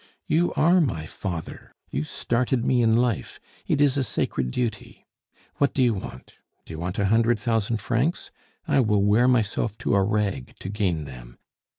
You 0.25 0.51
are 0.55 0.81
my 0.81 1.05
father; 1.05 1.71
you 1.91 2.03
started 2.03 2.65
me 2.65 2.81
in 2.81 2.97
life; 2.97 3.39
it 3.67 3.79
is 3.79 3.97
a 3.97 4.03
sacred 4.03 4.49
duty. 4.49 5.05
What 5.57 5.75
do 5.75 5.83
you 5.83 5.93
want? 5.93 6.37
Do 6.65 6.73
you 6.73 6.79
want 6.79 6.97
a 6.97 7.05
hundred 7.05 7.37
thousand 7.37 7.77
francs? 7.77 8.31
I 8.67 8.79
will 8.79 9.03
wear 9.03 9.27
myself 9.27 9.77
to 9.77 9.93
a 9.93 10.01
rag 10.01 10.55
to 10.59 10.69
gain 10.69 11.03
them. 11.05 11.37